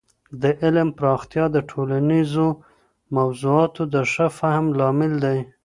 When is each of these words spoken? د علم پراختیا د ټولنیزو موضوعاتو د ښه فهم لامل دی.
د 0.41 0.43
علم 0.61 0.89
پراختیا 0.99 1.45
د 1.55 1.57
ټولنیزو 1.71 2.47
موضوعاتو 3.17 3.81
د 3.93 3.95
ښه 4.11 4.27
فهم 4.39 4.65
لامل 4.79 5.13
دی. 5.25 5.39